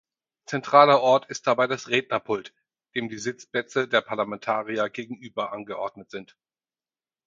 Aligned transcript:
Zentraler 0.47 0.99
Ort 1.01 1.27
ist 1.27 1.45
dabei 1.45 1.67
das 1.67 1.87
Rednerpult, 1.89 2.55
dem 2.95 3.07
die 3.07 3.19
Sitzplätze 3.19 3.87
der 3.87 4.01
Parlamentarier 4.01 4.89
gegenüber 4.89 5.53
angeordnet 5.53 6.09
sind. 6.09 6.35